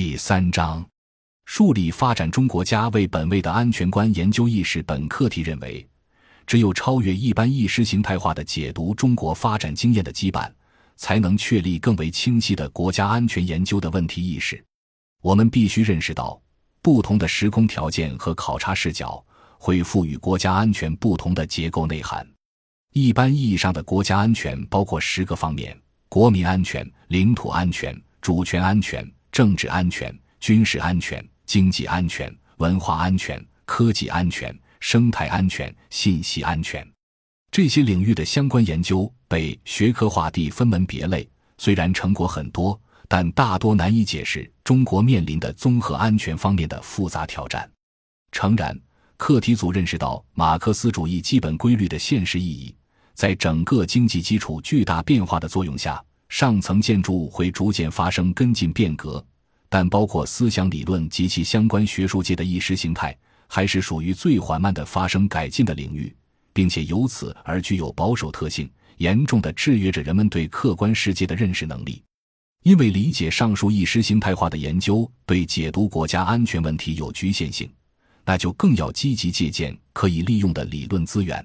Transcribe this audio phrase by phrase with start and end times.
[0.00, 0.86] 第三章，
[1.46, 4.80] 树立发展中国家为本位的安全观研究意识。
[4.84, 5.84] 本课题认为，
[6.46, 10.48] 只有超越一般意识形态化的解读中国发展经验的羁绊，
[10.94, 14.64] 才能确立更为清晰的国家安全研究的问题意识。
[15.20, 16.40] 我们必须认识到，
[16.80, 19.20] 不同的时空条件和考察视角
[19.58, 22.24] 会赋予国家安全不同的结构内涵。
[22.92, 25.76] 一般意义上的国家安全包括十个方面：
[26.08, 29.04] 国民安全、领土安全、主权安全。
[29.38, 36.84] 政治安全、军事安全、经济安全、文化安全、科技安全、生态安全、信息安全，
[37.48, 41.24] 这些领域的相关研究被学科化地分门别类。
[41.56, 47.70] 虽然成果很多，但大多难以解释中国面临的综合安全方面的复杂挑战。
[48.32, 48.76] 诚然，
[49.16, 52.74] 课题组认识到马克思主义基本规律的现实意义，
[53.14, 56.02] 在整个经济基础巨大变化的作用下。
[56.28, 59.24] 上层建筑会逐渐发生跟进变革，
[59.68, 66.14] 但包括思想理论及其相关学术界的意识形态，还是属于最缓慢的发生改进的领域，
[66.52, 72.02] 并且由此而具有保守特性，严重的制约着人们对客观世界的认识能力。
[72.64, 77.70] 因为理解上述意识形态化的研究对解读国家安全问题有局限性，
[78.24, 81.44] 那就更要积极借鉴可以利用的理论资源。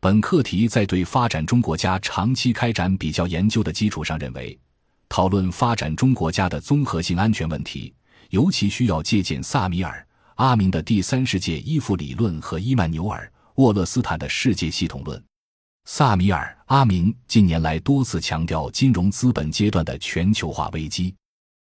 [0.00, 4.56] 本课题在对发展中国家长期开展比较研究的基础上，认为
[5.08, 7.92] 讨论发展中国家的综合性安全问题，
[8.30, 15.20] 尤其需要借鉴萨米尔、阿明的第三世界依附理论和伊曼纽尔、沃勒斯坦的世界系统论。
[15.86, 21.12] 萨米尔、阿明近年来多次强调金融资本阶段的全球化危机。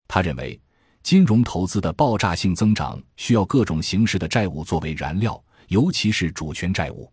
[0.09, 0.59] 他认为，
[1.03, 5.39] 金融投资的爆炸性增长需要各种形式的债务作为燃料，
[5.69, 7.13] 尤其是主权债务。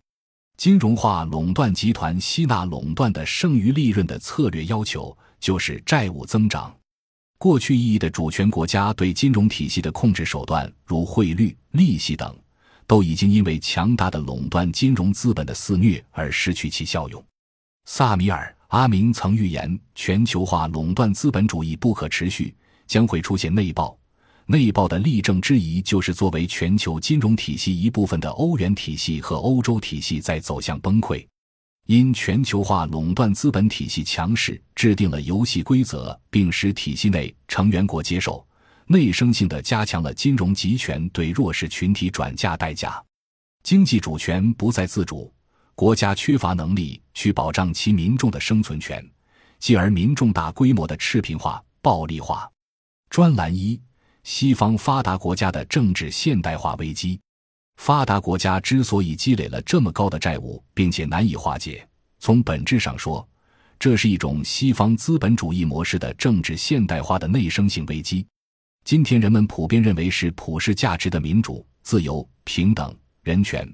[0.59, 6.75] 金融化垄断集团吸纳垄断的剩余利润的策略要求就是债务增长。
[7.37, 12.37] 过去意义的主权国家对金融体系的控制手段，如汇率、利息等，
[12.85, 17.23] 都已经因为强大的垄断金融资本的肆虐而失去其效用。
[17.85, 22.53] 萨米尔·阿明曾预言，全球化垄断资本主义不可持续，
[22.85, 23.97] 将会出现内爆。
[24.51, 31.23] 内爆的例证之一，就是作为全球金融体系一部分的欧元体系和欧洲体系在走向崩溃，
[31.85, 38.43] 因全球化垄断资本体系强势制定了游戏规则，并使体系内成员国接受，
[38.87, 42.99] 内生性的加强了金融集权对弱势群体转嫁代价，
[43.61, 45.31] 经济主权不再自主，
[45.75, 49.07] 国家缺乏能力去保障其民众的生存权，
[49.59, 52.49] 继而民众大规模的赤贫化、暴力化。
[53.11, 53.79] 专栏一。
[54.31, 57.19] 西方发达国家的政治现代化危机，
[57.77, 61.85] 发达国家之所以积累了这么高的债务，并且难以化解，
[62.19, 63.27] 从本质上说，
[63.79, 68.23] 这是一种西方资本主义模式的政治现代化的内生性危机。
[68.83, 73.67] 今天人们普遍认为是普世价值的民主、自由、平等、人权、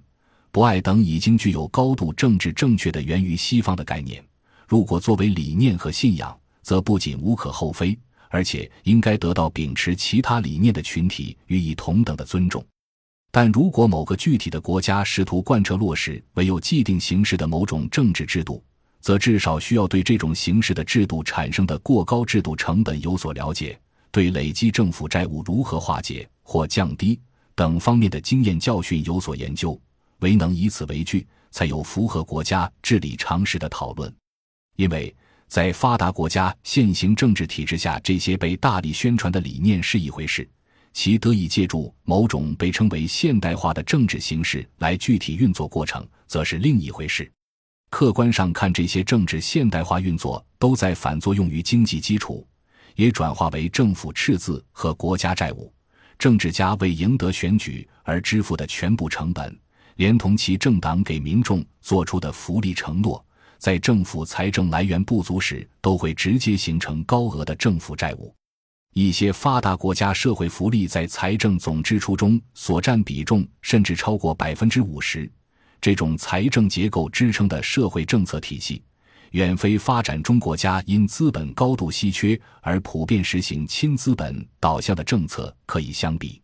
[0.51, 4.23] 博爱等，已经具有高度政治正确的源于西方的概念。
[4.69, 7.99] 如果作为理念和信仰，则不仅无可厚非。
[8.35, 12.61] 而且应该得到秉持其他理念的群体予以同等的尊重，
[13.31, 18.61] 但如果某个具体的国家试图贯彻落实唯有既定形式的某种政治制度，
[18.99, 23.79] 则至少需要对这种形式的制度产生的过高制度成本有所了解，
[24.11, 27.17] 对累积政府债务如何化解或降低
[27.55, 29.79] 等方面的经验教训有所研究，
[30.19, 34.13] 唯能以此为据，才有符合国家治理常识的讨论，
[34.75, 35.15] 因为。
[35.47, 40.47] 在发达国家现行政治体制下，这些被大力宣传的理念是一回事，
[40.91, 47.31] 其得以借助某种被称为现代化的政治形式来具体运作过程，则是另一回事。
[47.91, 52.45] 客观上看，这些政治现代化运作都在反作用于经济基础，
[52.95, 55.71] 也转化为政府赤字和国家债务。
[56.17, 59.57] 政治家为赢得选举而支付的全部成本，
[59.95, 63.24] 连同其政党给民众做出的福利承诺。
[63.65, 68.31] 在政府财政来源不足时，都会直接形成高额的政府债务。
[68.93, 75.27] 一些发达国家社会福利在财政总支出中所占比重甚至超过百分之五十。
[75.81, 78.83] 这种财政结构支撑的社会政策体系，
[79.31, 86.39] 远非发展中国家因资本高度稀缺而普遍实行亲资本导向的政策可以相比。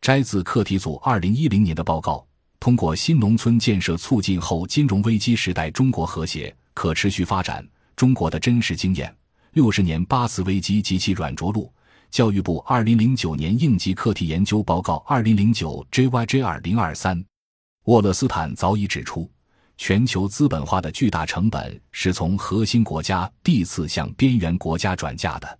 [0.00, 2.26] 摘自课题组二零一零年的报告。
[2.64, 7.62] 通过新农村建设促进后金融危机时代中国和谐可持续发展
[7.94, 9.14] 中国的真实经验。
[9.52, 11.70] 六十年八次危机及其软着陆。
[12.10, 17.22] 教育部二零零九年应急课题研究报告二零零九 JYJ 二零二三。
[17.84, 19.30] 沃勒斯坦早已指出，
[19.76, 25.58] 全球资本化的巨大成本是从核心国家递次向边缘国家转嫁的。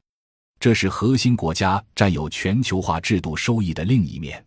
[0.59, 4.43] 这是核心国家占有全球化制度收益的另一面。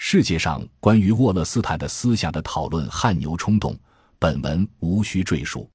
[0.00, 3.76] 世界上关于沃勒斯坦的思想的讨论汗牛充栋，
[4.16, 5.68] 本文无需赘述。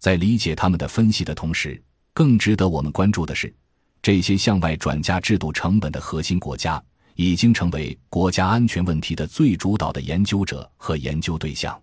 [0.00, 1.80] 在理解他们的分析的同时，
[2.12, 3.54] 更值得我们关注的是，
[4.02, 6.82] 这些向外转嫁制度成本的核心国家，
[7.14, 11.80] 已经成为国家安全问题的最主导的研究者和研究对象。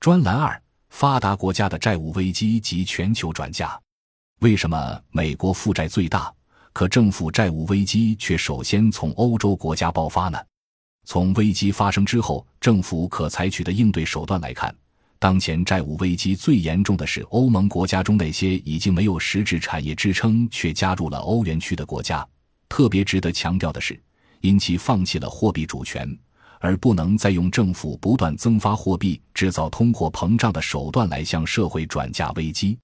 [0.00, 3.78] 专栏二：发达国家的债务危机及全球转嫁。
[4.40, 6.32] 为什么美国负债最大，
[6.72, 10.38] 可政府债务危机却首先从欧洲国家爆发呢？
[11.10, 14.76] 从危机发生之后，政府可采取的应对手段来看，
[15.18, 22.28] 当前债务危机最严重的是欧盟国家中那些已经没有实质产业支撑却加入了欧元区的国家。
[22.68, 23.98] 特别值得强调的是，
[24.42, 26.06] 因其放弃了货币主权，
[26.60, 32.78] 而不能再用政府不断增发货币制造通货膨胀的手段来向社会转嫁危机。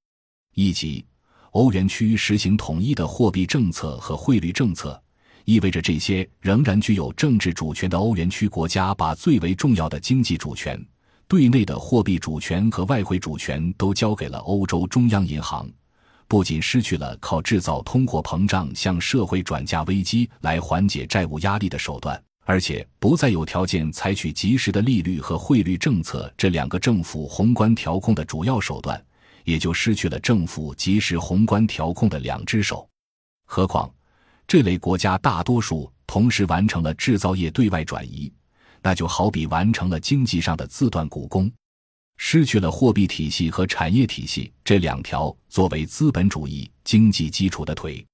[0.55, 1.05] 一级，
[1.51, 4.99] 欧元区实行统一的货币政策和汇率政策。
[5.45, 10.83] 意味着这些仍然具有政治主权的欧元区国家，把最为重要的经济主权、
[11.29, 15.69] 对内的货币主权和外汇主权都交给了欧洲中央银行，
[16.27, 28.99] 不仅失去了靠制造通货膨胀向社会转嫁危机来缓解债务压力的手段，而且不再有条件采取及时的利率和汇率政策这两个政府宏观调控的主要手段，
[29.45, 32.89] 也就失去了政府及时宏观调控的两只手。
[33.45, 33.93] 何况。
[34.47, 38.33] 这类国家大多数同时完成了制造业对外转移，
[38.83, 41.51] 那就好比完成了经济上的自断骨功，
[42.19, 48.05] 失去了货币体系和产业体系这两条作为资本主义经济基础的腿。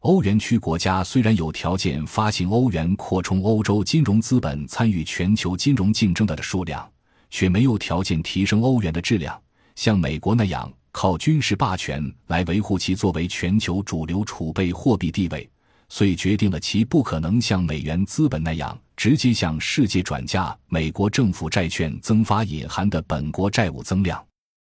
[0.00, 6.90] 欧元区国家虽然有条件发行欧元扩充欧洲金融资本参与全球金融竞争的数量，
[7.30, 9.38] 却没有条件提升欧元的质量，
[9.76, 15.50] 像美国那样靠军事霸权来维护其作为全球主流储备货币地位。
[15.90, 24.24] 遂决定了其不可能像美元资本那样直接向世界转嫁美国政府债券增发隐含的本国债务增量，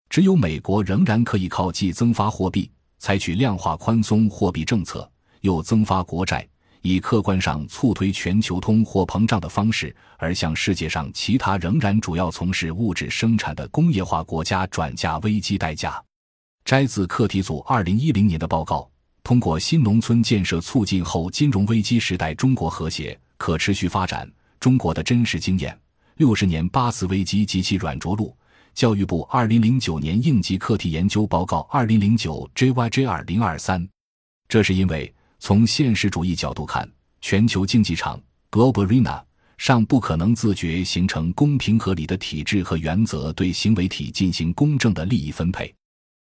[0.10, 5.10] 只有美国仍然可以靠既增发货币，采取量化宽松货币政策，
[5.42, 6.48] 又增发国债，
[6.82, 16.04] 以客观上促推全球通货膨胀的方式，而向世界上其他仍然主要从事物质生产的工业化国家转嫁危机代价。
[16.66, 18.93] 摘自课题组二零一零年的报告。
[19.24, 24.30] 通过新农村建设促进后金融危机时代中国和谐可持续发展
[24.60, 25.78] 中国的真实经验。
[26.18, 28.36] 六十年八次危机及其软着陆。
[28.74, 33.88] 教育部二零零九年应急课题研究报告二零零九 JYJ 二零二三。
[34.48, 36.90] 这是因为从现实主义角度看，
[37.22, 38.22] 全球竞技场
[38.52, 39.24] Global Arena
[39.58, 45.74] 尚不可能自觉形成公平合理的体制和原则，对行为体进行公正的利益分配。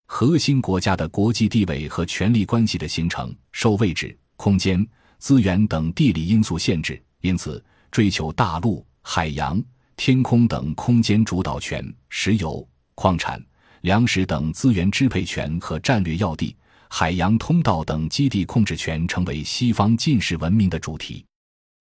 [0.10, 4.86] 核心国家的国际地位和权力关系的形成，受位置、空间、
[5.20, 9.62] 资源等地理因素限制，因此追求大陆、海洋、
[9.98, 12.66] 天空等空间主导权、石油、
[12.96, 13.40] 矿产、
[13.82, 16.56] 粮食等资源支配权和战略要地、
[16.88, 21.24] 海洋通道等基地控制权，成为西方近世文明的主题。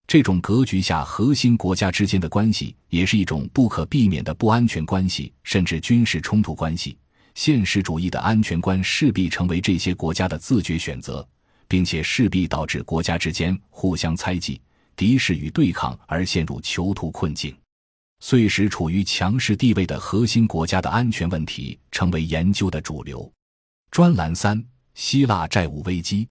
[0.05, 6.97] 这种格局下，核心国家之间的关系，也是一种不可避免的不安全关系，甚至军事冲突关系。
[7.37, 11.25] 现实主义的安全观势必成为这些国家的自觉选择，
[11.67, 14.59] 并且势必导致国家之间互相猜忌、
[14.95, 17.55] 敌视与对抗，而陷入囚徒困境，
[18.21, 23.31] 遂使处于强势地位的核心国家的安全问题成为研究的主流。
[23.91, 26.27] 专栏三：希腊债务危机。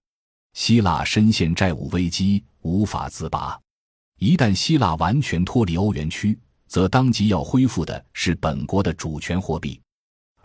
[0.54, 3.57] 希腊深陷债务危机，无法自拔。
[4.19, 9.81] 一旦希腊完全脱离欧元区，则当即要恢复的是本国的主权货币。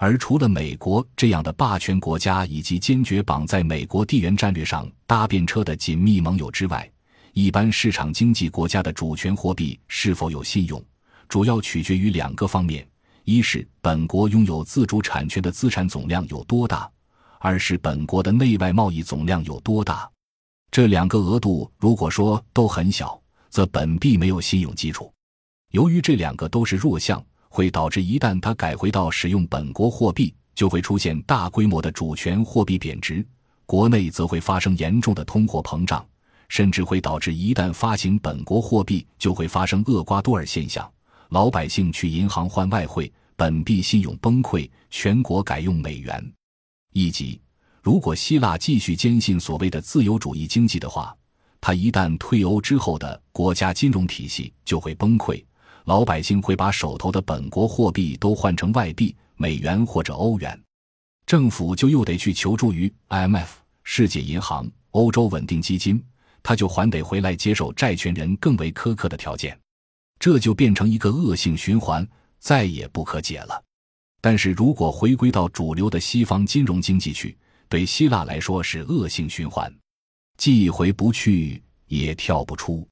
[0.01, 6.91] 而除了美国这样的霸权国家以及坚决绑在美国地缘战略上搭便车的紧密盟友之外，
[7.33, 10.83] 一般市场经济国家的主权货币是否有信用，
[11.29, 12.83] 主要取决于两个方面：
[13.25, 16.89] 一是本国拥有自主产权的资产总量有多大；
[17.37, 20.09] 二是本国的内外贸易总量有多大。
[20.71, 25.13] 这两个额度如果说都很小，则本币没有信用基础。
[25.69, 27.23] 由于这两个都是弱项。
[27.51, 33.23] 会导致一旦它改回到使用本国货币，就会出现大规模的主权货币贬值，
[33.65, 36.03] 国内则会发生严重的通货膨胀，
[36.47, 40.89] 甚至会导致一旦发行本国货币，就会发生厄瓜多尔现象，
[41.27, 46.33] 老百姓去银行换外汇，本币信用崩溃，全国改用美元。
[46.93, 47.41] 以及，
[47.83, 51.13] 如果希腊继续坚信所谓的自由主义经济的话，
[51.59, 55.43] 它一旦退欧之后的国家金融体系就会崩溃。
[55.85, 60.59] 老百姓会把手头的本国货币都换成外币，美元或者欧元，
[61.25, 63.47] 政府就又得去求助于 IMF、
[63.83, 66.03] 世界银行、欧洲稳定基金，
[66.43, 69.59] 他就还得回来接受债权人更为苛刻的条件，
[70.19, 72.07] 这就变成一个恶性循环，
[72.39, 73.63] 再也不可解了。
[74.21, 77.35] 但是如果回归到主流的西方金融经济去，
[77.67, 79.73] 对希腊来说是恶性循环，
[80.37, 82.87] 既回不去也跳不出。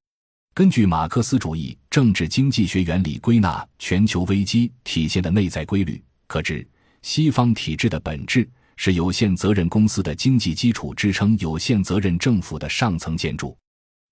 [0.59, 6.67] 根据马克思主义政治经济学原理归纳全球危机体现的内在规律，可知
[7.01, 13.57] 西方体制的本质是有限责任公司的经济基础支撑有限责任政府的上层建筑。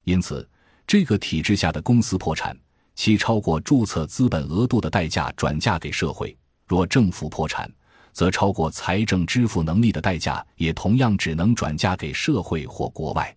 [0.06, 0.50] 因此，
[0.88, 2.58] 这个体制下的公司破产，
[2.96, 6.34] 其超过注册资本额度的代价转嫁给社会；
[6.66, 7.70] 若政府破产，
[8.14, 13.36] 则超过财政支付能力的代价也同样只能转嫁给社会或国外。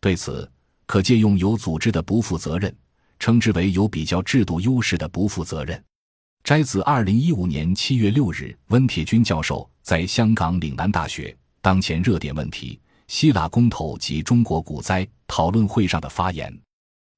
[0.00, 0.48] 对此。
[0.86, 2.74] 可借用有组织的不负责任，
[3.18, 5.82] 称之为有比较制度优势的不负责任。
[6.42, 16.54] 摘自二零一五年七月六日温铁军教授在香港岭南大学当前热点问题——希腊公投及中国股灾讨论会上的发言。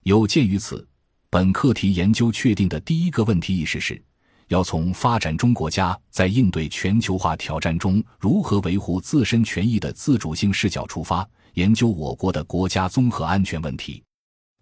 [0.04, 0.86] 有鉴于此，
[1.28, 4.00] 本课题研究确定的第一个问题意识是，
[4.46, 11.28] 要从发展中国家在应对全球化挑战中如何维护自身权益的自主性视角出发。
[11.56, 14.02] 研究我国的国家综合安全问题，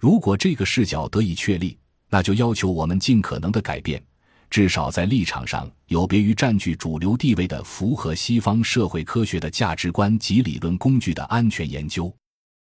[0.00, 1.76] 如果这个视角得以确立，
[2.08, 4.00] 那就要求我们尽可能的改变，
[4.48, 12.14] 至少在立场上有别于占据主流地位的符合西方社会科学的价值观及理论工具的安全研究。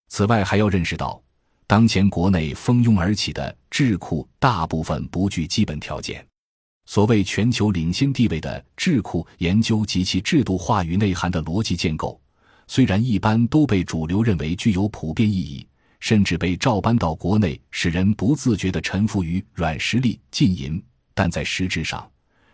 [0.08, 1.22] 此外，还要认识到，
[1.68, 6.26] 当前国内蜂拥而起的智库大部分不具基本条件。
[6.86, 12.20] 所谓全球领先地位的智库研究及其制度化与内涵的逻辑建构。
[12.66, 15.66] 虽然一般都被主流认为具有普遍意义，
[16.00, 20.82] 甚至被照搬到国内，使人不自觉地臣服于软实力禁淫，
[21.14, 22.08] 但在实质上，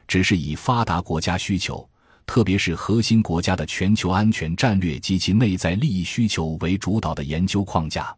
[0.06, 1.88] 只是以发达国家需求，
[2.26, 8.14] 特别是核心国家的全球安全战略及其内在利益需求为主导的研究框架。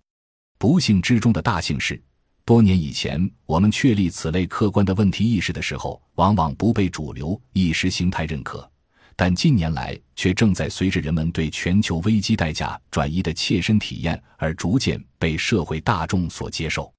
[0.59, 2.01] 不幸之中的大幸是，
[2.45, 8.69] 多年以前我们确立此类客观的问题意识的时候，往往不被主流意识形态认可。
[9.17, 16.93] 但近年来却正在随着人们对全球危机代价转移的切身体验而逐渐被社会大众所接受。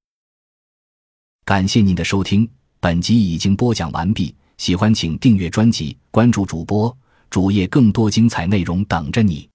[1.44, 4.36] 感谢您的收听，本集已经播讲完毕。
[4.58, 6.98] 喜欢请订阅专辑，关注主播
[7.30, 9.50] 主页，更多精彩内容等着你。